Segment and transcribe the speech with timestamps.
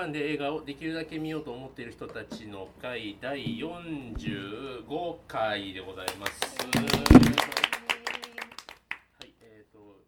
[0.00, 4.88] 館で映画をできるだけ見ようと思っている人たちの会第45
[5.28, 6.40] 回でございます。
[6.56, 6.72] は
[9.26, 10.00] い、えっ、と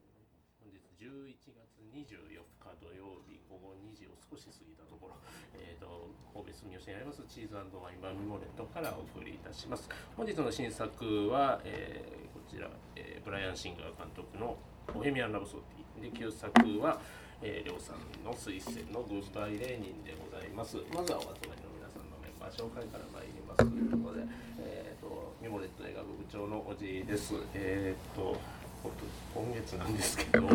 [0.65, 5.17] 本日11月24日土曜日午後2時を少し過ぎたところ、
[5.61, 9.91] えっ、と神戸住吉にありますチーズワインバーミモレットからお送りいたします。
[10.17, 14.57] 本日の新作は、えーこちら、えーブライアン・シンガー監督の
[14.93, 15.63] ボヘミアン・ラブソ
[16.00, 16.50] ディで旧作
[16.81, 16.99] は、
[17.45, 20.77] えー、りょうさんの推薦のグッバイ・レーニンでございます。
[20.95, 24.23] まずはお集まりの皆さんのメンバー紹介から参りますということで、
[24.61, 27.35] えー、とミモレット映画部部長のおじです。
[27.55, 28.39] えっ、と
[28.81, 29.03] ほんと
[29.35, 30.47] 今月なんですけど、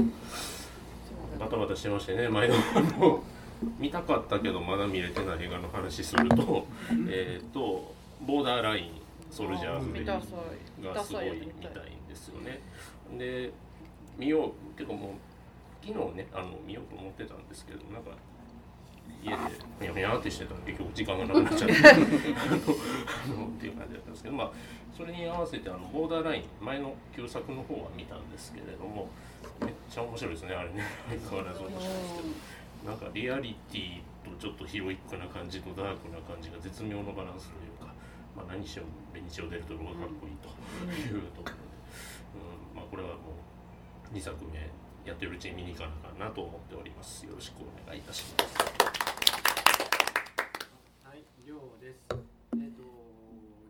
[1.38, 3.22] バタバタしてましてね、毎度あの
[3.78, 6.68] 見たかったけどまだ見れてない映画の話すると、
[7.10, 7.94] えっ、と
[8.26, 8.92] ボーダーライン
[9.30, 10.06] ソルジャーズ
[10.82, 12.62] がすごい見たいんですよね。
[13.18, 13.52] で
[14.18, 15.12] 見ようてかもう
[15.88, 18.12] 昨日ねあの見ようと思ってたんですけどなんか
[19.24, 19.38] 家で
[19.80, 24.52] ふやふやってしてたんで結局時間がなくなっちゃって あのあのっていう感じだったんですけどまあ
[24.96, 29.08] それに合わせてあのボーダーライン前の旧作の方は見たんですけれども
[29.62, 30.84] めっちゃ面白いですねあれね。
[31.08, 32.28] 相変わらず面白いですけど。
[32.92, 37.92] なんかリアリティとちょっとヒロイックな感じとダークな感じが絶妙のバランスというか、
[38.36, 40.48] まあ、何しろベニチオ・デルトロがかっこいいと
[41.16, 41.52] いうところで、
[42.38, 43.34] うんまあ、これはも
[44.14, 44.70] う2作目
[45.08, 48.60] やってるうちに見に行かなあかんなと思っておりますよろしくお願いいたします
[51.08, 52.04] はい、りょうです。
[52.12, 52.84] えっ、と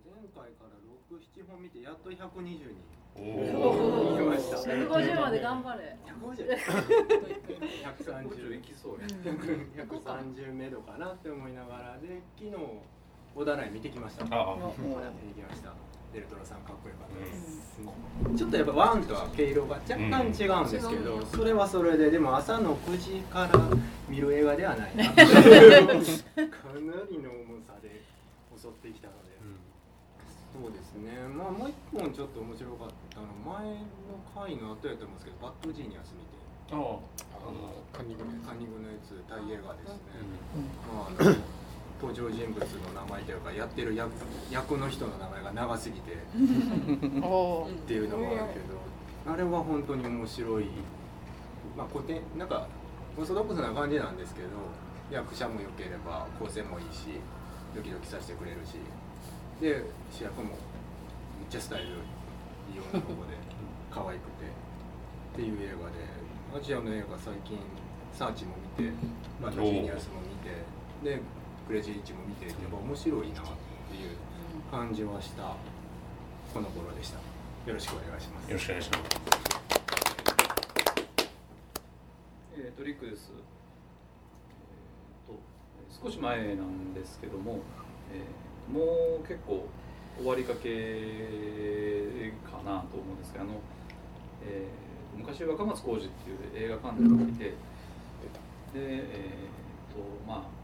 [0.10, 2.74] 前回から六七本見てやっと百二十人。
[3.14, 6.44] おおーお見ました150まで頑張れ百五十。
[6.44, 9.06] 百三十いきそうや。
[9.78, 12.58] 百三十目処かなって思いながらで昨日
[13.36, 14.24] 小田内見てきました。
[14.24, 15.97] 見てああきました。
[16.14, 18.38] デルトロさんかっこよかったです。
[18.38, 21.26] ちょっとやっぱワンとは毛色が若干違うんですけど、うん。
[21.26, 23.60] それはそれででも朝の9時から
[24.10, 25.06] 見る映画ではないな。
[25.14, 25.26] かな
[27.10, 28.02] りの重さで
[28.58, 29.38] 襲ってきたので、
[30.54, 31.12] そうですね。
[31.30, 36.38] まあもう一本ちょっと面白かったの前の回の後やと思うんですけどバッドジーニアス見て。
[36.72, 36.80] ああ。
[37.38, 38.48] あのカンニングのやつ。
[38.48, 40.02] カンニングのやつタイ映画ですね、
[40.56, 40.72] うん。
[40.90, 41.57] まああの
[42.02, 44.12] 登場人物の名前というかやってる役
[44.52, 50.66] 役の人の名前が長すぎて っていうのもあるけど、あれは本当に面白い、
[51.76, 52.68] まあ、古典なんか
[53.18, 54.48] オーソドックスな感じなんですけど
[55.12, 57.20] 役者も良ければ構成もいいし
[57.76, 58.78] ドキドキさせてくれるし
[59.60, 60.56] で主役もめっ
[61.50, 61.94] ちゃスタイルいい
[62.94, 63.38] 女の子で
[63.90, 64.46] 可愛くて
[65.34, 67.58] っていう映画でアジアの映画最近
[68.14, 68.92] サーチも見て
[69.42, 70.64] またジーニアスも見て
[71.04, 71.22] で
[71.68, 73.44] クレジーリッチも見てやっぱ面白いなっ
[73.92, 74.16] ていう
[74.72, 75.54] 感じはした
[76.54, 77.18] この頃でした
[77.68, 79.04] よろしくお願いしますよろしくお願いします
[82.60, 83.32] えー、とリックです、
[85.28, 87.60] えー、と少し前なんですけども、
[88.14, 88.82] えーも
[89.24, 89.66] う結構
[90.18, 93.52] 終わりかけかなと思うんですがあの、
[94.46, 97.54] えー昔若松浩二っていう映画監督がいてで
[98.76, 100.57] えーとまあ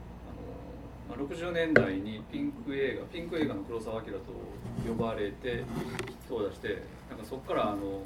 [1.09, 4.19] まあ60年代にピンク映画ピンク映画の黒澤明と
[4.87, 5.63] 呼ばれて
[6.25, 8.01] 人を出してなんかそこからあの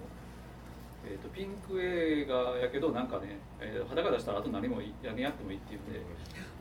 [1.09, 6.01] えー、とピンク映画やけどなんかね、えー裸出したらあと何もい何やってもいいっていうんで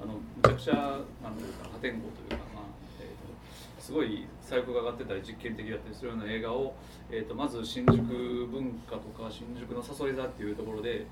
[0.00, 2.64] あのむちゃくちゃなんていうか破天荒というか、まあ
[3.00, 6.74] えー、とすごい細工が上がってたり実験的だったりするような映画を、
[7.10, 7.98] えー、とまず新宿
[8.46, 11.06] 文化とか新宿のさそり座っていうところで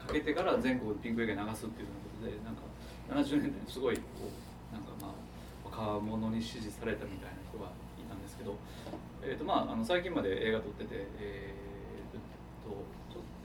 [0.00, 2.66] かけてから全国でピンク映画に流すっていうようなことでなんか
[3.30, 5.12] 70年代にすごいこうなんかまあ
[5.92, 8.54] 若者に支持されたみたいな人がいたんですけど、
[9.22, 11.58] えーとまあ、あの最近まで映画撮ってて、えー
[12.68, 12.76] と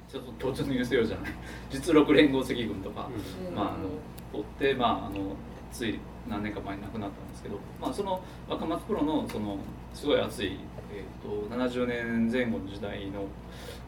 [0.10, 1.32] ちょちょっと突入せよじゃない。
[1.70, 3.10] 実録連合赤軍とか、
[3.56, 3.90] まあ、あの
[4.32, 5.36] 撮って、まあ、あの
[5.72, 6.00] つい
[6.30, 9.58] 何年か前に亡くなったんですけど、まあ、その若松プロのその
[9.94, 10.58] すごい熱い、
[10.92, 13.26] えー、と70年前後の時代の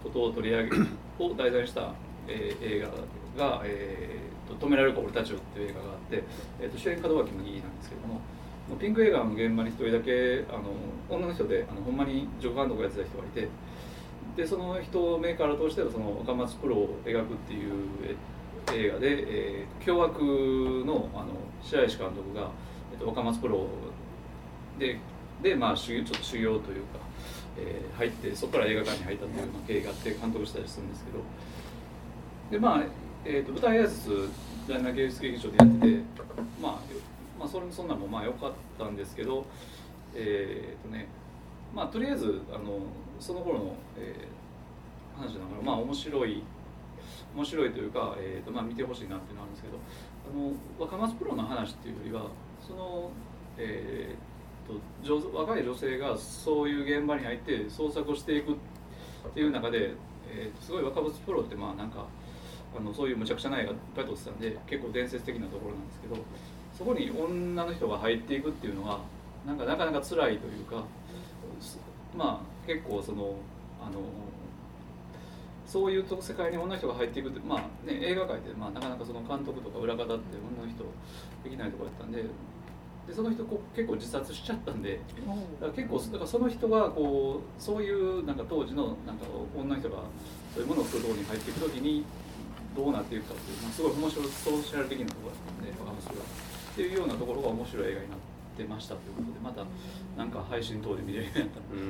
[0.04, 0.76] ことを取り上げ
[1.20, 1.94] を題材にした、
[2.28, 2.88] えー映
[3.38, 6.24] 画が、えーと「止められるか俺たちを」っていう映画があって、
[6.62, 8.22] えー、と主演門脇麦なんですけども
[8.80, 10.72] ピンク映画の現場に一人だけあの
[11.10, 13.48] 女の人であのほんまに助監督をやってた人がいて
[14.36, 17.74] でその人目から通してその若松プロを描くっていう
[18.74, 20.20] 映画で、えー凶悪
[20.86, 21.28] のあの
[21.64, 22.50] 白石監督が、
[22.92, 23.68] えっと若松プロ
[24.78, 25.00] で
[25.42, 27.00] で、まあ、修行ちょっと修行というか、
[27.58, 31.20] えー入ってそこから映画館に入ったという経緯があって監督したりするんですけど。
[32.52, 32.84] でまあ、
[33.30, 34.30] えー、と舞台挨拶
[34.68, 35.88] 大学芸術劇場でやってて、
[36.62, 36.72] まあ、
[37.38, 39.46] まあそれもそんなんもまあ良かったんですけど
[40.16, 41.08] えっ、とね
[41.76, 42.80] まあとりあえずあの
[43.20, 44.38] その頃の、えー
[45.18, 46.44] 話ながらまあ面白い
[47.36, 49.78] 面白いというか、えーとまあ、見てほしいなっていうのがあるんですけど
[50.32, 52.28] あの若松プロの話っていうよりは
[52.66, 53.12] その、
[53.58, 58.56] えーと、女若い女性がそういう現場に入って創作をしていくっ
[59.34, 59.92] ていう中で、
[60.30, 62.06] えー、すごい若松プロってまあなんか
[62.76, 66.16] あのそういうむちゃくちゃな映画いっぱい撮ってたんで結構伝説的なところなんですけど
[66.78, 69.00] そこに女の人が入っていくっていうのは
[69.46, 70.84] なんかなかなか辛いというか
[72.16, 73.36] まあ結構その
[73.82, 74.00] あの
[75.66, 80.86] そういう世界に女の人が入っていくってまあね映画界で、まあ、なかなかその監督とか裏方って女の人
[81.44, 82.24] できないところだったんで
[83.08, 85.00] でその人こ結構自殺しちゃったんで
[85.60, 89.26] だから結構だからその人がこうそういうなんか当時のなんか
[89.56, 90.04] 女の人が
[90.54, 92.04] そういうものを作るところに入っていく時に
[92.78, 98.20] どうなっていくかっていう、まあ、すごい面白いソーシャル的なところだったんで若松がっていうようなところが面白い映画になっ
[98.56, 99.66] てましたということでまた
[100.16, 101.46] なんか配信等で見れるように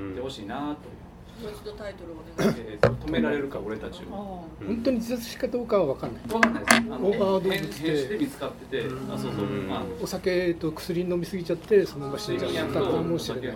[0.08, 1.08] なってほしいなという。
[1.38, 4.48] もう一度タイトルをお願いしえー、止められるか俺たちを。
[4.66, 6.24] 本当に自殺しかどうかは分かんない。
[6.24, 6.78] 分かんないです。
[6.78, 13.52] あのオーバードーで見つかっててあそうそう、まあ、お酒と薬飲みすぎちゃってそのまま死んじゃったかもしれない。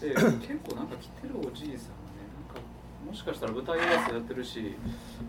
[0.00, 0.18] で結
[0.68, 2.02] 構なんか来てるおじいさん
[3.06, 4.74] もしかしたら舞台挨拶やってるし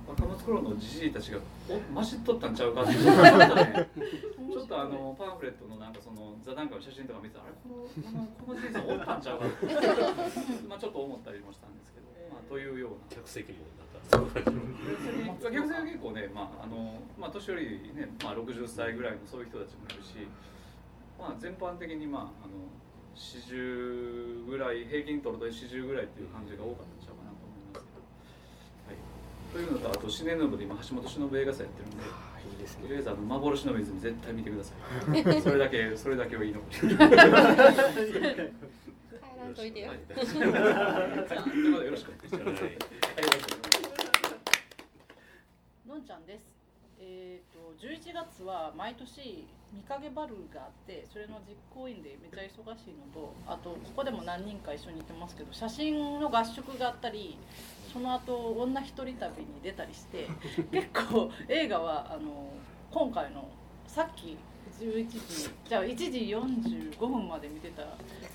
[0.08, 1.40] 若松頃のじじいたちが
[1.70, 7.70] おましっとったんちゃうかって ちょっとあのパンフレットのなんかその座談会の写真とか見てあれこ
[8.12, 9.66] のこのじいさんおったんちゃうかって。
[10.70, 12.98] まあちょっと思ったりもしたんですけど、まあ、というような。
[13.10, 14.18] 客席もなん
[15.38, 17.66] か客席は結構ね、まああのまあ、年寄り
[17.96, 20.28] ね、まあ、60歳ぐらいのそういう人たちもいるし、
[21.18, 22.54] まあ、全般的に、まあ、あの
[23.16, 27.03] 40ぐらい平均取ると40ぐらいっていう感じが多かった
[29.54, 31.98] というのとあとシネヌーブで今橋本忍映画祭やってるんで
[32.52, 32.84] いいですね。
[32.84, 34.78] とりあえずあの幻の湖絶対見てください。
[35.46, 37.08] それだけそれだけはいいの帰ら
[39.48, 42.64] んといてよ、はい、ということでよろしくお願いします。
[45.88, 46.63] のんちゃんです
[47.00, 57.38] えーと、と11月は毎年見影バルがあってそれの実行委員でめっちゃ忙しいのとあとここでも何人か一緒に行ってますけど写真の合宿があったり
[57.92, 60.28] その後女一人旅に出たりして
[60.72, 62.50] 結構映画はあの
[62.92, 63.48] 今回の
[63.88, 64.38] さっき
[64.80, 65.20] 11時
[65.68, 66.10] じゃあ1時
[66.96, 67.88] 45分まで見てた「あ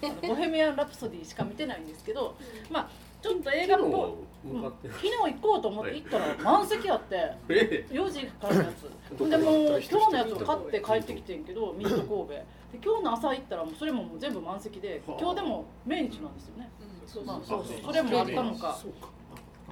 [0.02, 2.36] の ボヘミアン・ラプソディ」しか見てないんですけど
[2.70, 2.90] まあ
[3.20, 9.28] ちょっと映画っぽい、うん、昨日行こうと思って行ったら満席あって4時からのやつ。
[9.30, 12.28] でも今日のやつを買って帰ってきてんけどミッド神戸。
[12.28, 16.70] で今日の朝行ったらもうそれももう全部満席で今日でも命日なんですよね、
[17.18, 17.80] うん、まあ、そうそう。
[17.82, 18.78] それもあったのか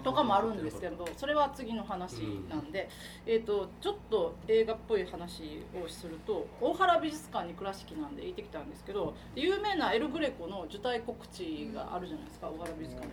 [0.06, 2.88] とかもあるんですけどそれは次の話なんで、
[3.26, 13.08] えーと、ちょっと映画っぽい話をすると大原美術館に倉敷なんで行ってきたんですけど有名なエル・グレコの受胎告知があるじゃないですか大原美術館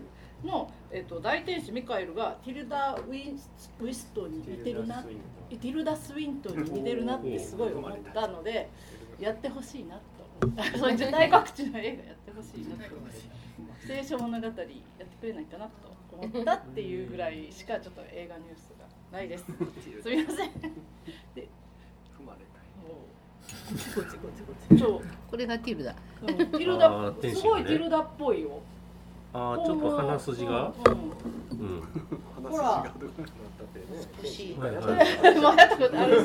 [0.45, 3.34] の、えーと、大天使ミカエルがティルダ・ウィ
[3.80, 8.69] ウィストンに似てるなティルダ・スウィントンに似てるなってすごい思ったので
[9.19, 10.04] やってほしいなと。
[10.78, 12.94] そういう受胎告知の映画やってほしいなと。
[13.88, 14.66] 聖書物語やって
[15.19, 15.93] くれないかなと。
[16.19, 19.44] 思ったっていうぐらいしかちょっと映画ニュースがないです。
[19.45, 19.51] す
[20.10, 20.51] みません。
[21.36, 21.48] で、
[22.17, 22.60] 踏まれた
[24.75, 24.79] い。
[24.79, 25.01] そう。
[25.29, 25.93] これがティルダ。
[25.93, 28.62] ティルダ、すごいティルダっぽいよ。
[29.34, 30.74] ああ、ちょっと鼻筋が？
[30.86, 30.89] う
[31.55, 31.82] ん。
[32.50, 32.93] ほら。
[34.17, 34.58] 欲しい。
[34.60, 34.86] はいはい。
[35.41, 36.22] まあやったことある。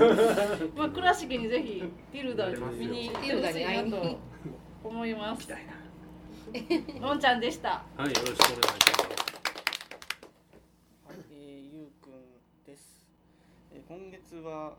[0.77, 4.19] まあ倉敷にぜひティルダ見にティルダに会いと
[4.85, 5.49] 思います。
[7.01, 7.83] のんちゃんでした。
[7.97, 8.43] はい、よろしくお願いしま
[9.35, 9.38] す。
[13.89, 14.75] 今月は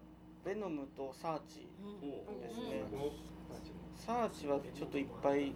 [0.45, 1.67] ベノムとサーチ
[1.99, 2.83] ですね、
[3.95, 5.51] サーチはちょっといっぱい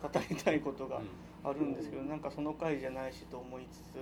[0.00, 1.00] 語りたいことが
[1.42, 3.96] あるんですけどなんかその回じゃないしと思いつつ。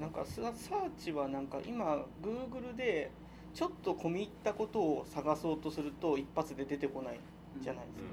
[0.00, 0.52] なんかサー
[0.96, 3.10] チはなんか今グーグルで
[3.52, 7.18] ちょっと込み入ったことを探そうとすると一発で出てこない
[7.60, 8.10] じゃないですか。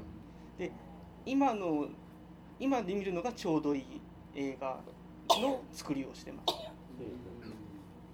[0.58, 0.72] で
[1.28, 1.90] 今の
[2.60, 4.02] 今で見るのがちょうどいい
[4.36, 4.80] 映画
[5.30, 6.56] の作りをしてます。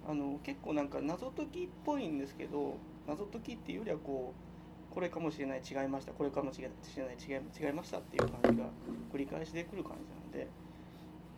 [0.08, 4.32] あの結構なんか謎解きっぽいんですけど謎解きっていうよりはこ
[4.90, 6.74] うこれかもしれない違いましたこれかもしれな
[7.12, 8.64] い違い違いましたっていう感じが
[9.12, 9.96] 繰り返しでくる感
[10.32, 10.48] じなので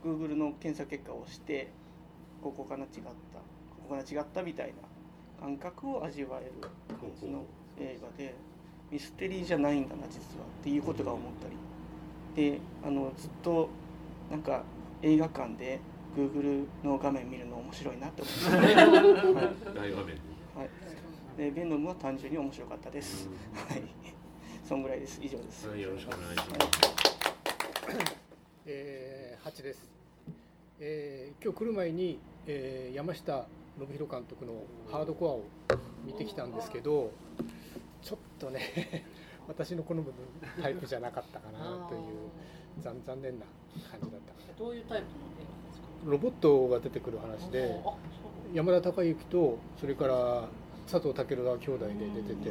[0.05, 1.73] Google の検索結果をして
[2.43, 3.13] ここから違ったこ
[3.89, 4.75] こから違ったみたいな
[5.45, 7.45] 感覚を味わえる感じの
[7.79, 8.35] 映画で
[8.93, 11.57] ミステリーじゃないんだな実はっていうことが思ったり。
[12.53, 13.69] であのずっと
[14.31, 14.63] なんか
[15.03, 15.81] 映画館で
[16.17, 20.71] Google の画面見るの面白いなって思いました、大画面はい。
[21.37, 23.83] でベノムは単純に面白かったです、はい。
[24.65, 25.21] そんぐらいです。
[25.23, 26.35] 以上です、はい、よろしくお願い。
[26.35, 26.55] しま
[28.07, 28.17] す、
[28.67, 29.91] えー、8です。
[30.81, 33.47] えー今日来る前に、えー山下
[33.79, 35.45] 信弘監督のハードコアを
[36.05, 37.13] 見てきたんですけど
[38.03, 39.05] ちょっとね
[39.49, 40.05] 私の好む
[40.61, 42.01] タイプじゃなかったかなという
[42.83, 43.47] 残残念な
[43.91, 45.50] 感じだったどういうタイプの
[46.05, 47.81] ロボットが出てくる話で
[48.55, 50.49] 山田孝之とそれから
[50.91, 51.95] 佐藤健が兄弟で
[52.29, 52.51] 出て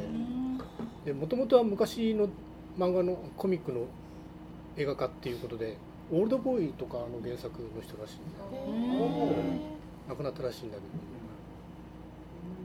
[1.04, 2.28] でもともとは昔の
[2.78, 3.86] 漫画のコミックの
[4.76, 5.76] 映画化っていうことで
[6.12, 8.16] オールドボーイとかの原作の人らしい。
[10.08, 10.88] 亡くなったらしいんだけど。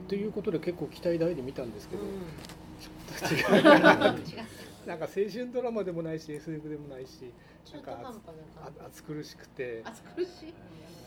[0.08, 2.02] ということで結構期待大で見たんですけど、
[2.80, 3.62] ちょっと 違う。
[4.86, 7.32] なんか青春ドラマでもないし SF でもないし
[7.66, 8.20] 中途半端な
[8.62, 9.82] あ感暑苦しくて。
[9.84, 10.54] じ暑苦しい？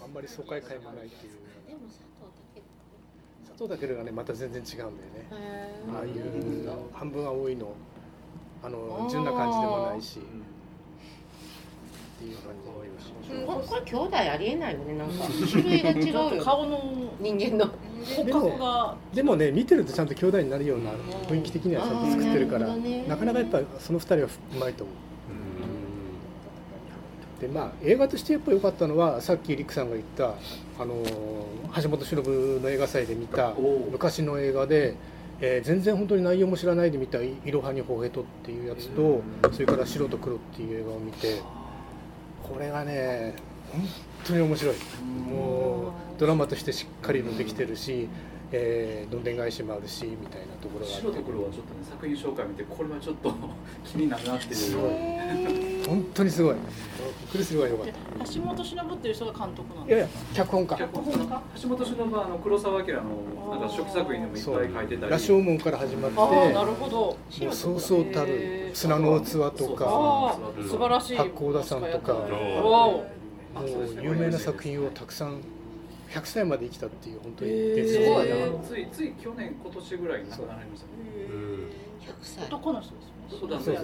[0.03, 1.31] あんまり爽快感もないっていう。
[1.67, 2.07] でも佐藤
[2.53, 2.63] 健
[3.47, 4.93] 佐藤健がねまた全然違うんだよね。
[5.31, 7.73] へああいう半分青いの
[8.63, 10.19] あの純な感じでもないし。
[10.19, 10.21] っ
[12.21, 12.63] ていう感じ。
[12.63, 14.93] で思いましたえここれ兄弟ありえないよね。
[14.97, 15.13] なんか
[15.49, 17.71] 種類が違う 顔の人間の。
[18.17, 18.97] 骨格が。
[19.13, 20.91] でもね見てるとちゃんと兄弟になるような
[21.29, 24.95] 雰囲気的にはちゃんと作ってるからなかなかやっぱその二人はうまいと思う
[27.39, 30.33] でまあ映画としてやっぱ良かったのはさっきリクさんが言った
[30.79, 33.53] あのー橋本忍の映画祭で見た
[33.91, 34.95] 昔の映画で、
[35.39, 41.41] えー全然本当に内容も知らないで見た「いろはにほへと」っていうやつとそれから「白と黒」っていう映画を見て
[42.43, 43.35] これがね
[43.71, 43.81] 本
[44.25, 44.75] 当に面白い。
[45.31, 48.09] もうドラマとしてしっかりもできてるし、
[48.51, 51.01] えーどんでん返しもあるしみたいなところがあって。
[51.01, 53.31] 白と黒はちょっとね作品紹介見てこれはちょっと
[53.85, 54.91] 気になるなってすごい。
[54.91, 55.81] い。
[55.83, 56.55] う本当にすごい。
[56.55, 56.63] びっ
[57.31, 57.93] くりするぐらい良かっで
[58.35, 60.75] 橋本忍っていう人が監督なんたいやいでや脚本家。
[60.77, 61.41] 脚本家？
[61.61, 63.01] 橋本忍はあの黒澤明の
[63.51, 65.11] なんか初期作品でもいっぱい書いてたり。
[65.11, 66.97] 羅生門から始まってああなるほど。
[67.45, 70.35] もうそうそうたる砂の器とか
[70.67, 72.13] 素晴らしい八甲田山とか。
[72.13, 73.03] も
[73.99, 75.41] う有名な作品をたくさん
[76.09, 77.99] 100歳まで生きたっていう本当にす説。
[77.99, 78.35] 的なごいな
[78.67, 80.91] ついつい去年今年ぐらいに亡くなられましたね。
[82.01, 82.45] 100歳。
[82.45, 83.19] 男の人ですよね。
[83.39, 83.77] そうだそう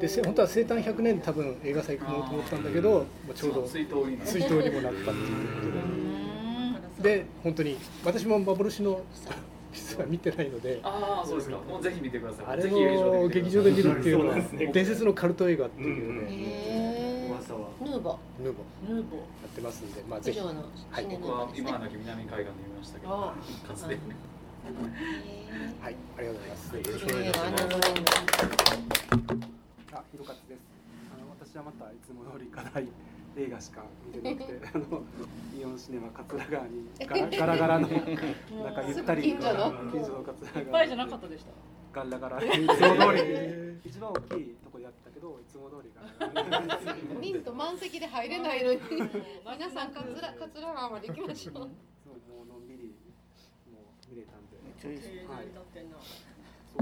[0.00, 2.98] でせ本当は生誕100年で多分映画祭組もうと思ったんだけども
[3.30, 7.16] うちょうど追悼になる追悼にもなったっていうことで。
[7.16, 9.00] で本当に私も幻の
[9.72, 10.80] 実は見てないので。
[10.82, 11.56] ああそうですか。
[11.58, 12.46] もうぜひ見てください。
[12.48, 14.36] あれぜひを劇場で見るっていうのは
[14.72, 16.26] 伝説のカルト映画っていうので。
[16.26, 17.68] へえ噂は。
[17.80, 19.16] ヌーボヌーボヌーボ
[19.58, 20.38] ってますんでまあぜひ。
[20.38, 20.60] 以上の
[20.90, 21.02] はい。
[21.02, 23.34] シネヌ僕は今はなき南海岸で見ましたけどあ
[23.66, 23.98] かつてへ
[25.82, 25.96] はい。
[26.16, 26.76] ありがとうございます。
[26.76, 27.50] よろしえくお願いします。
[29.94, 30.60] あ、ひろかつです。
[31.10, 32.86] あの私はまたいつも通り課題
[33.36, 35.02] 映画しか見てなくて、 あの
[35.58, 38.00] イオンシネマ桂川にガラガラガラの なん
[38.74, 39.90] かゆったり近所の？
[39.90, 41.50] 近所の桂川いっぱいじゃなかったでした
[41.92, 42.78] ガラガラいつも通
[43.16, 43.80] り。
[43.84, 44.56] 一番大きい
[44.90, 48.80] とこでやったけどいつも通りガラガラミント満席で入れないのに。
[48.80, 52.94] 皆さん桂桂川まで行きましょうそうもうのんびり
[53.72, 55.26] もう見れたんで、めっちゃいいですね。
[55.28, 55.46] はい。
[55.52, 55.60] そ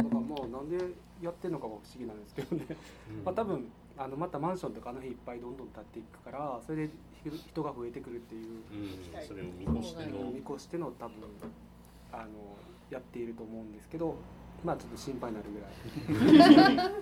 [0.01, 0.77] うだからもうなんで
[1.23, 2.77] やってんのかも不思議なんですけどね。
[3.25, 6.91] まあ多分あのまたマンションとかあの日いっぱいどんどん建っていくからそれで
[7.25, 8.47] 人人が増えてくるっていう。
[8.51, 9.27] うん。
[9.27, 10.31] それを見越しての。
[10.31, 11.15] 見越しての多分
[12.13, 12.25] あの
[12.91, 14.17] やっていると思うんですけど
[14.65, 16.79] まあちょっと心配になるぐらい。
[16.79, 16.91] あ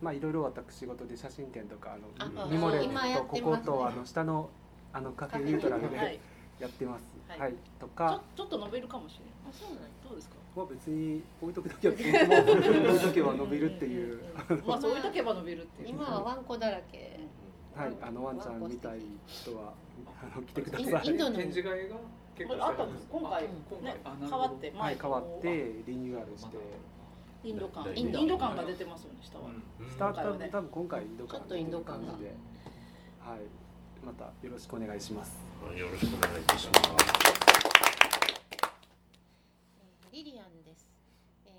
[0.00, 4.48] まあいろいろ私事で写真展とかあのあミモレ今やとこことあの下の
[4.92, 5.92] あのカフェニュートラルはい。
[5.92, 6.20] で
[6.60, 7.04] やってます。
[7.28, 7.40] はい。
[7.40, 7.52] はい。
[7.78, 9.32] とちょかちょっと伸びるかもしれない。
[9.48, 9.88] あそうなんや。
[10.02, 10.34] どうですか？
[10.56, 14.20] まあ別に置いとくだけは置いとけば伸びるっていう。
[14.66, 15.88] まあそう置いとけば伸びるっていう。
[15.90, 17.20] 今はワンコだらけ。
[17.76, 17.92] はい。
[18.02, 19.72] あのワンちゃん見たい人は
[20.20, 21.06] あの来てください。
[21.06, 21.36] インドの。
[21.36, 21.96] 展示会が
[22.34, 23.06] 結構あったんです。
[23.10, 26.56] 今回今ね回変わってはい、変わって前リニューアルして、
[27.48, 27.86] インド感。
[27.94, 28.26] イインンド。
[28.26, 29.48] ド感が出てますよね下は。
[29.88, 32.12] スタートアップ今回はね多分今回インド感ちょっとインド感が。
[32.18, 32.34] で、
[33.20, 35.32] はい、またよろしくお願いします。
[35.74, 36.82] よろしくお願いいたします
[40.12, 40.86] リリアンです。
[41.46, 41.50] え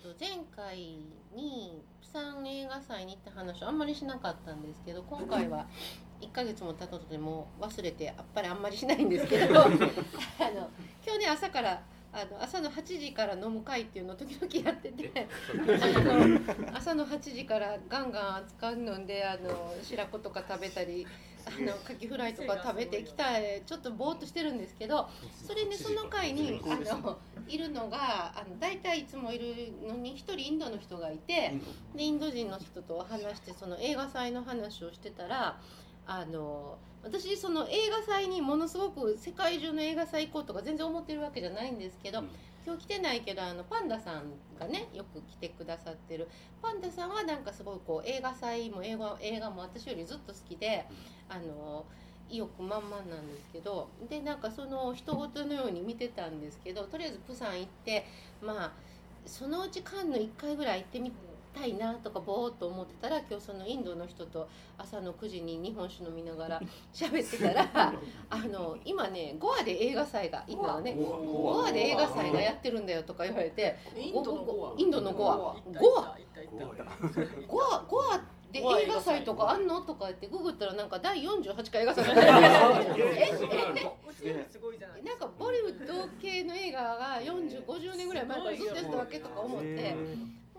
[0.00, 0.76] ー、と前回
[1.34, 5.66] にプサン映画祭に行った話をあんまりしなかったんですけど今回は
[6.22, 9.74] 1ヶ月も経ったとでも忘れてやっぱりあんまりしないんですけど あの
[11.04, 11.82] 今日ね朝から
[12.16, 15.28] あの朝の8時から飲む会っていうのを時々やってて。
[15.52, 21.06] あの朝の8時からガンガン扱うのであの白子とか食べたり
[21.46, 23.24] あのカキフライとか食べてきた
[23.64, 25.08] ちょっとぼーっとしてるんですけど
[25.46, 31.54] それねその会にあのいるのがあの大体いつもいるのに一人インドの人がいて
[31.94, 35.56] でインド人の人と話してその映画祭の話をしてたら
[36.06, 42.28] あの私その映画祭にものすごく世界中の映画祭行こうとか全然思ってるわけじゃないんですけど、うん。
[42.66, 44.24] 今日来てないけどあのパンダさん
[44.58, 46.26] がねよく来てくださってる。
[46.60, 50.84] パンダさんはなんかすごいこう映画祭も映画映画も私よりずっと好きで
[51.28, 51.84] あの
[52.28, 58.04] 意欲満々なんですけどでなんかその人事のように見てたんですけどとりあえずプサン行って
[58.42, 58.72] まあ
[59.24, 61.12] そのうちカンヌ1回ぐらい行ってみ
[61.58, 64.46] たいなとかぼーっと思ってたら今日そのインドの人と
[64.76, 66.60] 朝の9時に日本酒飲みながら
[66.92, 67.94] 喋ってたら
[68.30, 71.72] あの今ねゴアで映画祭がインドのねゴア。
[71.72, 74.80] で映画祭がやってるんだよとか言われてインドのゴア。
[74.80, 75.56] インドのゴア。
[75.80, 77.84] ゴア。
[77.88, 78.20] ゴア。
[78.52, 79.80] で映画祭とかあんの？
[79.80, 82.04] とか言ってググったらなんか第48回映画祭
[84.24, 89.94] えすごいじゃないなんかボリウッド系の映画が4050年ぐらい前からずっとやってたわけとか思って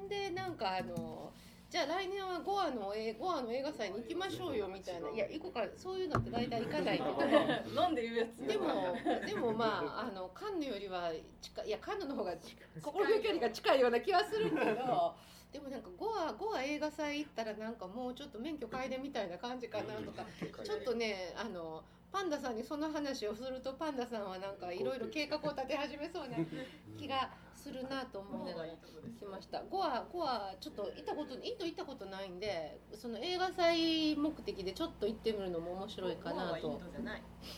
[0.07, 1.31] でなんかあの
[1.69, 8.95] じゃあ来年はゴアのえゴアの映画祭に行きましょうよみたいないや行こうからそういうのって大体行かないけどなんで言うやつでも
[9.25, 11.11] でもまああのカンヌよりは
[11.41, 12.33] 近いいやカンヌの方が
[12.81, 15.13] 心の距離が近いような気はするけど
[15.51, 20.23] でもなんかゴアゴア映画祭行ったらなんかもうちょっと免許変えでみたいな感じかなとか
[20.63, 26.37] ちょっとねあのパンダさんにその話をするとパンダさんはなんかいろいろ計画を立て始めそうな
[26.97, 28.69] 気がするなと思いながら
[29.19, 29.61] 来ました。
[29.63, 36.79] ゴアゴアちょっと行ったことインド行ったことないんでその映画祭目的でちょっと行ってみるのも面白いかなと。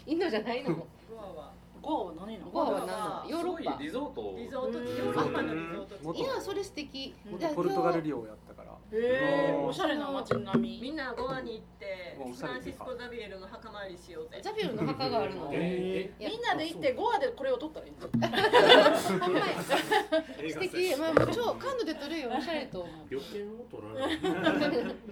[0.06, 0.63] インドじゃない。
[0.63, 0.88] のゴ
[1.20, 1.53] アは。
[1.82, 2.51] ゴアは何なの？
[2.51, 3.29] ゴアは何なの？
[3.29, 3.82] ヨーロッパ。
[3.82, 4.36] リゾート。
[4.38, 6.03] リゾート地ヨーロッパのリゾート地。
[6.03, 7.13] 元いやそれ素敵。
[7.25, 10.79] 元ポルトガル領やったからへえおしゃれな街並み。
[10.81, 14.41] みんなゴアに行ってフランシスコ・ザビエルの墓参りしようぜ。
[14.41, 15.50] ザビエルの墓があるの。
[15.53, 20.96] えいやみんなで行ってゴアでこれを撮ったらいいんだほんまや素敵。
[20.96, 22.31] まあもう超感度で撮るよ。
[22.36, 23.08] おしゃれと思う。
[23.10, 24.17] 旅券を取らない。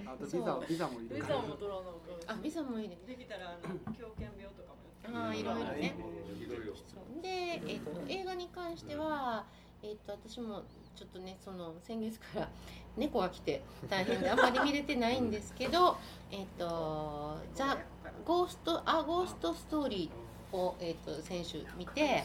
[0.08, 1.36] あとビザビザもいるレから。
[1.36, 1.82] ザーも撮らな
[2.28, 2.98] あビザもいいね。
[3.08, 5.96] できたらあの狂犬病とかもああいろいろね。
[6.40, 6.74] いろいろ
[7.22, 9.46] で、えー、と映画に関しては、
[9.84, 10.64] えー、と私も
[10.96, 12.50] ちょっとねその先月から
[12.98, 15.98] 猫が来て大変であんまり見れてないんですけど
[16.32, 17.78] 「えっとザ・
[18.26, 20.10] ゴースト・ア・ゴースト・ストーリー」
[20.54, 22.24] を、えー、と先週見て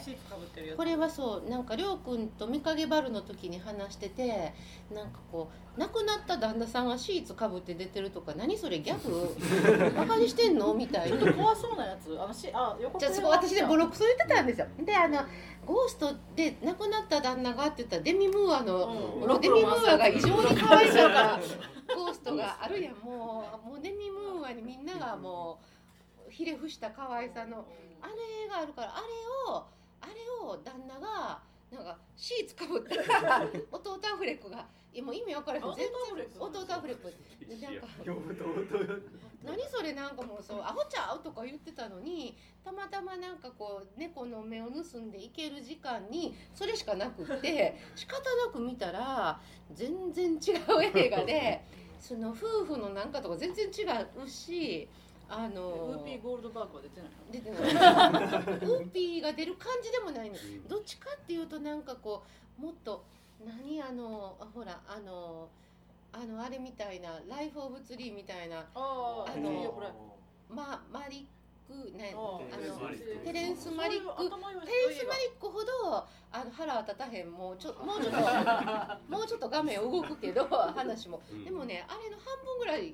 [0.77, 4.53] これはそうなんかりょうくんと見かけバルの時に話してて
[4.93, 9.35] なんかこう亡くなった旦那さんがシーツかぶって出てるとか何それギャグ？
[9.95, 10.73] バカにしてんの？
[10.73, 11.17] みたいな。
[11.17, 12.17] ちょっと怖そうなやつ。
[12.19, 14.67] あのしあ横じゃあそこ私でボロクソ言ってたんですよ。
[14.79, 15.19] であの
[15.65, 18.85] ゴーストで亡くなった旦那がって言ったらデミムーアの、
[19.25, 19.41] うん。
[19.41, 21.39] デミムーアが異常に可愛さが
[21.95, 22.95] ゴーストがあるやん。
[22.95, 25.65] もうもうデミムーアにみんながもう
[26.33, 27.65] ひれ伏した可愛さの
[28.01, 29.65] あれがあるからあれを
[30.01, 30.13] あれ
[30.45, 31.39] を旦那が
[31.71, 35.63] なんかシーツかぶったら 弟アフレックがいやもう意味わからへん。
[35.65, 37.13] 弟全アフレック然弟アフレック
[37.47, 37.55] で。
[37.67, 37.87] なんか
[39.43, 41.19] 何それなんかもうそうアホちゃう？
[41.21, 49.41] とか言ってたのにたまたまなんかこう猫の目を盗んでいける時間にそれしかなくって 仕方なく見たら
[49.73, 51.61] 全然違う映画で
[51.99, 53.69] その夫婦のなんかとか全然違
[54.23, 54.87] うし
[55.35, 57.31] あのウーピーゴールドバーグは出てないの？
[57.31, 58.57] 出てない。
[58.69, 60.35] ウーピーが出る感じでもないの。
[60.67, 62.23] どっちかっていうとなんかこ
[62.59, 63.03] うもっと
[63.45, 65.49] 何あのあほらあの
[66.11, 69.81] あのあれみたいな「ライフ・オブ・ツリー」みたいなああの
[70.49, 71.27] まマリ
[71.69, 72.89] ックねああの
[73.25, 74.15] テレンスマリック。
[74.15, 77.31] テレンス・マリックほどあの腹は立たへん。
[77.31, 78.19] もうちょもうちょっと
[79.09, 81.21] もうちょっと画面動くけど話も。
[81.31, 81.43] うん。
[81.43, 82.93] でもねあれの半分ぐらい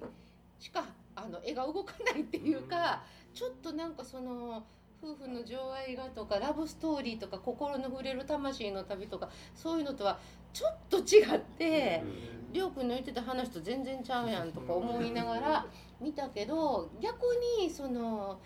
[0.60, 0.86] しか
[1.25, 3.03] あの絵が動かないっていうか
[3.34, 4.63] ちょっとなんかその
[5.01, 10.19] 夫婦の情愛画とかラブストーリーとか心の触れる魂の旅とかそういうのとは
[10.51, 12.03] ちょっと違って
[12.51, 15.65] りょうくんの言ってた話と全然ちゃうやんとか思いながら
[16.01, 17.17] 見たけど逆
[17.62, 18.39] にその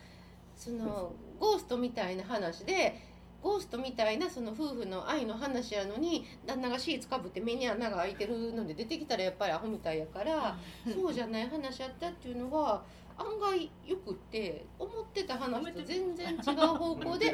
[0.55, 2.99] そのゴーストみたいな話で
[3.43, 10.55] ゴーストみたいなその夫婦の愛の話やのに旦那がシーツかぶって目に穴が開いてるので出てきたらやっぱりアホみたいやから
[10.91, 12.81] そうじゃない話やったっていうのは
[13.17, 17.31] 案外よくって思ってた話と全然違う方向で。
[17.31, 17.33] あ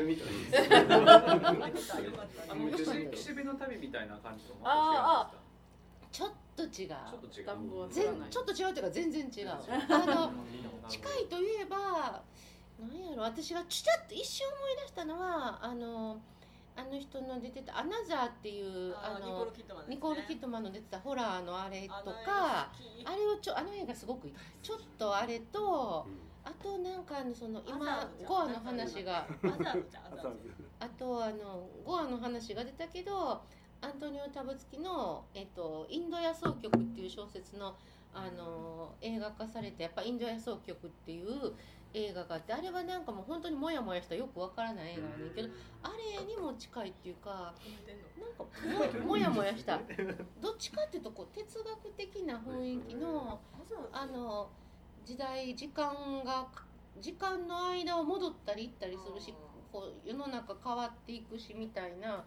[2.56, 5.32] の岸岸辺の旅みたいな感じともあ
[6.12, 6.90] ちょっと違うちょっ
[7.32, 9.60] と違う暖房は全ちょっと違うというか全然違うあ
[10.06, 10.32] の
[10.90, 12.24] 近いといえば
[12.80, 16.20] 何やろ私がちゃっと一瞬思い出したのはあの
[16.76, 19.96] あの人の出てた「アナザー」っていうああニコールのキットマンですね。
[19.96, 22.72] ニコール・キットマンの出てたホラーのあれとあの映か
[23.06, 24.36] あれをちょあの映画すごくいい。
[24.64, 26.08] ちょっとあれと
[26.46, 29.28] あとなんかあのその今ゴアの話が。
[30.80, 33.42] あとあのゴアの話が出たけど
[33.82, 37.76] アントニオ・タブツキの、えっと「インド野草曲」っていう小説の
[38.14, 41.54] あの映画化されてやっぱインド野草曲っていう
[41.94, 45.50] 映画があってあれはなんかもう本当にモヤモヤしたよくわからない映画やねんけど
[45.82, 47.54] あれにも近いっていうか
[48.20, 49.80] なんかももやもやした。
[50.40, 53.40] どっちかっていうとこう哲学的な雰囲気の
[53.92, 54.50] あの
[55.06, 56.48] 時代時間が
[57.00, 59.34] 時間の間を戻ったり行ったりするし
[59.72, 62.24] こう世の中変わっていくしみたいな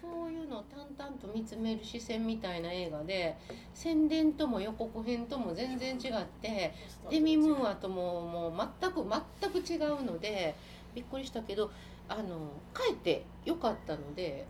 [0.00, 3.36] そういうのを淡々と見つめる視線みたいな映画で
[3.74, 6.72] 宣伝とも予告編とも全然違って
[7.10, 9.04] デミ・ムーアとももう全く
[9.40, 10.54] 全く違うので
[10.94, 11.70] びっくりしたけど
[12.08, 14.46] あのかえって良かったので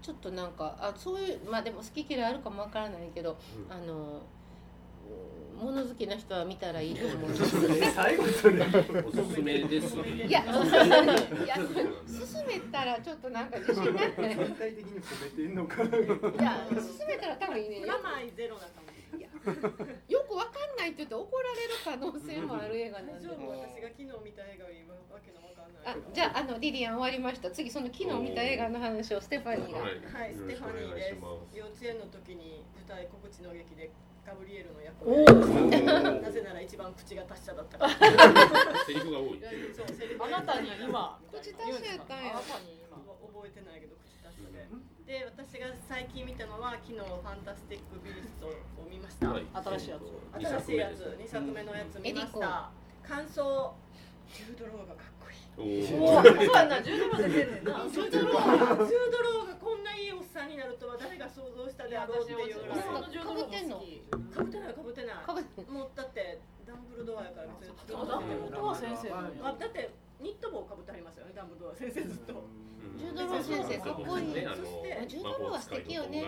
[0.00, 3.36] ちょっとなんかあそういうまあでも好き嫌いあるかもわからないけど、
[3.68, 3.72] うん。
[3.72, 4.22] あの
[5.58, 7.92] 物好きな人は見たらいいと思います。
[7.94, 8.64] 最後それ
[9.04, 10.02] おすすめですね。
[10.26, 11.56] いや、いや、
[12.06, 14.12] 進めたらちょっとなんか自信ない。
[14.16, 15.86] 全体的に褒めてんのかい
[16.44, 18.98] や、進めたら多分ね、プラマイゼロな感じ
[20.08, 27.50] よくわかんないって言って怒られる可能性もある映画なんで私が昨日見た映画よりわけのわかんないあ、じゃあ、あのリリアン終わりました。
[27.50, 29.80] 次その昨日見た映画の話をステファニーが。
[29.80, 29.88] は
[30.26, 31.16] い、ステファニーです
[31.56, 33.90] 幼稚園の時に舞台告知の劇で
[34.28, 37.96] ガブリエルの役おをなぜなら一番口が達者だったから。
[38.84, 39.40] セリフが多い。
[39.72, 40.24] そうセリフ。
[40.24, 41.18] あなたに今。
[41.32, 42.32] 口達者やったんや。
[42.32, 43.00] あなたに今。
[43.00, 44.68] 覚えてないけど口達者で。
[45.08, 50.44] で私が最近見たのは昨日「ファンタスティック・ビースト」を見ました、はい新しいやつ。
[50.44, 51.00] 新しいやつ。
[51.00, 52.70] 2作目のやつ見ました。
[53.02, 53.74] 感想。
[54.28, 55.17] ジュードローがかっ
[55.58, 57.84] おおそうやな、ジュードまで出てんねんな。
[57.90, 64.02] ジュードローがジュードローがこんないいおっさんになるとは誰が想像したであろうっていうぐらい私のジュードも好き。
[64.34, 69.10] かぶってないかぶってないかぶってもうだってダンブルドアやから別にあ、ダンブルドア先生。
[69.12, 69.90] あだって
[70.20, 72.44] ニット帽かぶってありますよねダンブルドア先生ずっと
[72.98, 76.22] ジュードロー先生かっこいいそしてジュードローは素敵よね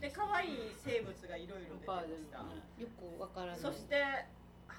[0.00, 3.58] で可愛い生物がいろいろ出てましたよくわからない。
[3.60, 4.02] そして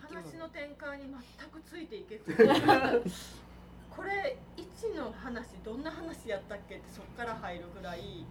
[0.06, 1.06] 話の展開に
[1.40, 2.34] 全くついていけず。
[3.96, 8.26] これ1の話どんな話やったっけってそっから入るぐらい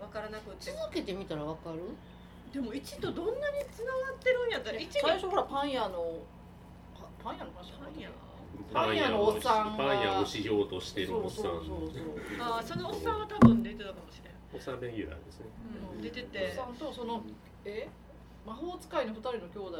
[0.00, 0.70] わからなくて。
[0.72, 1.80] 続けてみたらわかる？
[2.52, 4.88] でも1とどんなにつながってるんやったら1に。
[4.92, 6.18] 最初ほらパン屋の
[6.94, 8.10] パパン屋の話パン屋
[8.72, 9.84] パン屋のおっさんが。
[9.84, 11.42] パン屋をしようとしてるおっさん。
[11.42, 11.80] そうそうそう
[12.40, 15.46] あーそのおっさんは多分出てたかもしれん、おっさんレギュラーですね。
[15.96, 17.22] うん、出ておてっさんとその
[17.66, 17.88] え？
[18.46, 19.78] 魔法使いの二人の兄弟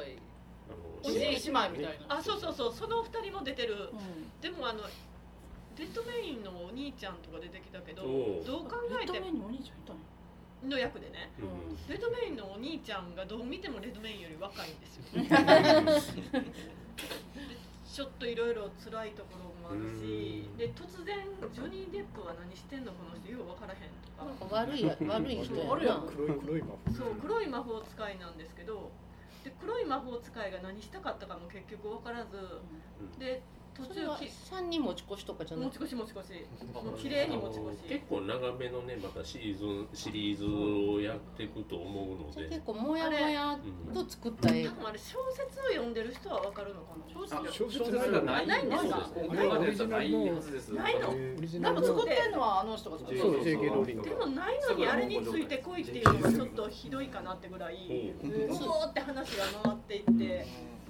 [1.03, 2.17] おじい姉妹みたいな。
[2.17, 2.73] あそうそうそう。
[2.73, 3.91] その2人も出てる。
[3.93, 4.41] うん。
[4.41, 4.81] でもあの
[5.77, 9.99] レッドメインのお兄ちゃんとか出てきたけどどう考えてレッドメインにお兄ちゃんいたの。
[10.71, 11.31] の役でね。
[11.39, 11.77] うん。
[11.89, 15.03] レッドメインのお兄ちゃんがどう見てもレッドメインより若いんですよ。
[15.21, 15.29] で
[17.95, 20.57] ちょっといろいろ辛いところもあるしうん。
[20.57, 24.25] で突然ジョニー・デップは何してんのこの人よう分からへんとか。
[24.25, 26.01] なんか悪いや悪い人や悪いやな。
[26.03, 26.79] 黒い黒い魔法。
[26.93, 28.91] そう黒い魔法使いなんですけど
[29.45, 32.63] で黒い魔法使いが何したかったかも結局分からず。
[33.19, 33.43] で
[33.77, 36.47] 途中き三人持ち越しとかじゃなく持ち越し持ち越し。
[36.73, 37.89] も う綺麗に持ち越し。
[37.89, 42.49] 結構長めのねまたシーズンシリーズをやっていくと思うので。
[42.49, 42.61] 結。
[42.61, 44.71] 構もやもやうんと作った映画。
[44.71, 47.05] 多分あれ小説を読んでる人は分かるのかな？
[47.13, 47.83] 小説。
[47.83, 48.89] あ小がないないんです
[49.85, 49.95] か？
[49.95, 51.09] ないの？
[51.11, 51.83] オリジ多分ナルの。
[51.87, 53.21] 作ってんのはあの人が作ってる。
[53.21, 57.77] そう JK ローリングでもないのにあれについてこいっていうのがちょっとひどいかなってぐらい
[58.23, 58.27] う。
[58.27, 60.47] んうおーって話が回っていって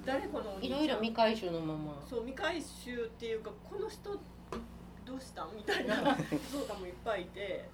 [0.07, 2.03] 誰このいろいろ未回収のまま。
[2.09, 4.11] そう未回収っていうかこの人
[5.05, 5.45] どうした？
[5.45, 5.97] んみたいな。
[6.49, 7.69] 人とかもいっぱいいて。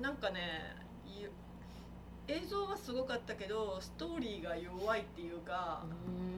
[0.00, 1.24] なんかねい
[2.30, 5.82] 映像はすごかったけどストーリーが弱いっていうか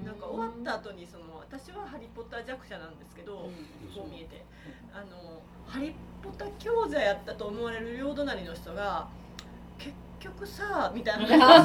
[0.04, 3.48] なんか終わった後にその私は「ハリー・ポッター」弱者なんですけど、
[3.94, 4.44] こう見えて。
[4.92, 9.08] あの「ハリー・ポッター」強者やったと思われる両隣の人が
[9.78, 11.26] 結局さみたいな。
[11.26, 11.64] 今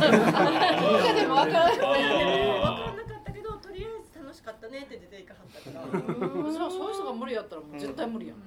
[1.13, 1.77] でもわからない。
[1.77, 6.53] 分からなかったけどとりあえず楽しかったねって出ていかはったから。
[6.53, 8.37] それはそういう人が無理やったらもう絶対無理やん。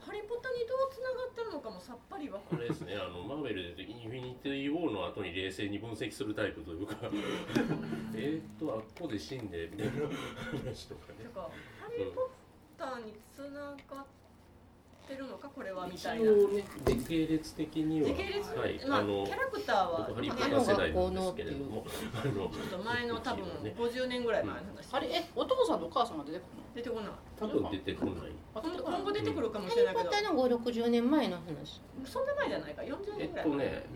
[0.00, 6.96] ハリー・ポッターにどうつながってるのかもさっぱりわかこれですね、あのマーベルでインフィニティ・ウォーの後に冷静に分析するタイプというか。
[8.16, 9.92] えーっとあっこで死んでみたいな
[10.64, 11.24] 話とかね。
[11.24, 12.28] なんかハリー・ポッ
[12.78, 13.76] ターにつながっ
[15.08, 16.30] てるのかこれはみ一たいな。
[16.30, 21.84] 応ね時系列的には時系列、はい、まああのキャラクターは僕ハリー・ポター世代なんですけれども。
[22.14, 26.68] あのちょっと前の多分一応ね50年ぐらい前の話、あれえお父さんとお母さんが出てくるの？
[26.74, 27.10] 出てこない。
[27.38, 28.14] 多分出てこない。
[28.54, 30.10] あ今今後出てくるかもしれないけど。
[30.10, 31.80] ポッターの五六十年前の話。
[32.04, 33.86] そんな前じゃないか？40えっ年ぐらいとね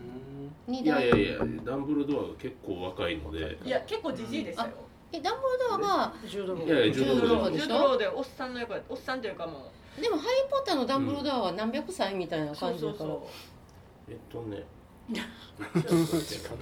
[0.67, 1.21] 二いやい代。
[1.23, 3.57] やいやダンブルドアが結構若いので。
[3.63, 4.71] いや結構じじいでしたよ
[5.11, 9.71] えダンブルドアがジュードロいやいやジュードローでおっさんの役やおっさんというかも
[10.01, 12.97] でもハリー・ポッターのダンブルドアは何百歳みたいな感じだから。
[12.99, 13.27] そうそ
[14.09, 14.63] えっとね。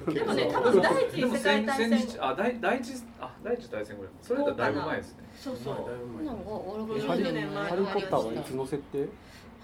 [0.09, 2.17] うでもね 多分第一次世界大戦。
[2.19, 4.11] あ第第一あ第一次大戦ぐらい。
[4.21, 5.23] それだだいぶ前ですね。
[5.37, 6.25] そうそうだいぶ前。
[6.25, 8.97] なんか五六十ハリ年ー前ハリー・ポッターはいつの設定？
[8.99, 9.05] ハ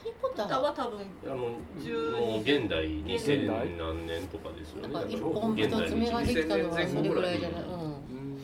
[0.05, 1.49] リー・ポッターは多分あの
[1.81, 7.61] 10もう現代現2000代何年とかですよねなんか一本一つ目ができたのはそれぐらいじゃない？
[7.63, 8.36] うん。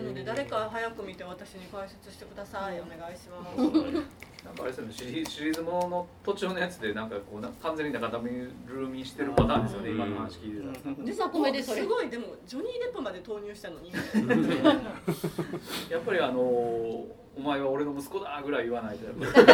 [0.00, 2.80] まあなので誰か早く見て私に解説してください。
[2.80, 3.58] お願いします。
[4.44, 4.92] なんかあれですよね。
[4.92, 9.90] シリシリーズものの途中のやつでなんかこうな完全に中だるみしてるパターンですよね。
[9.90, 11.04] 今の話聞いてたら。
[11.04, 12.16] で作目でそれすごいで。
[12.18, 13.92] もジョニー・デップまで投入したのに。
[15.90, 17.06] やっぱりあのお
[17.42, 19.04] 前は俺の息子だぐらい言わないと。
[19.04, 19.44] やっぱりそう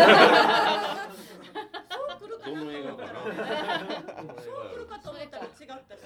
[2.21, 3.13] 来るかなどの映画かな。
[4.41, 5.51] そう来るかと思ったら違っ
[5.89, 6.01] たし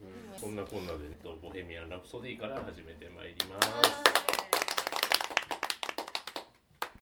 [0.00, 4.37] うんこんなこんなで、えっとボヘミアン・ラプソディから始めてまいります。